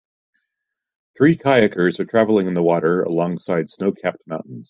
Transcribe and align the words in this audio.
three 1.15 1.37
kayakers 1.37 1.99
are 1.99 2.05
traveling 2.05 2.47
in 2.47 2.55
the 2.55 2.63
water 2.63 3.03
along 3.03 3.37
side 3.37 3.67
snowcapped 3.67 4.17
mountains. 4.25 4.59